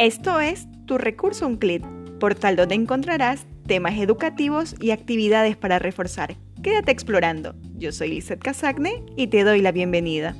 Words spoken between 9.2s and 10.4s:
te doy la bienvenida.